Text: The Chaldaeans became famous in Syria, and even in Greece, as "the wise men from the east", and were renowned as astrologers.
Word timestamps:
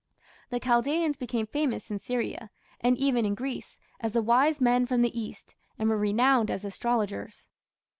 The 0.49 0.59
Chaldaeans 0.59 1.15
became 1.15 1.45
famous 1.45 1.91
in 1.91 1.99
Syria, 2.01 2.49
and 2.79 2.97
even 2.97 3.23
in 3.23 3.35
Greece, 3.35 3.77
as 3.99 4.13
"the 4.13 4.23
wise 4.23 4.59
men 4.59 4.87
from 4.87 5.03
the 5.03 5.15
east", 5.19 5.53
and 5.77 5.87
were 5.89 5.95
renowned 5.99 6.49
as 6.49 6.65
astrologers. 6.65 7.47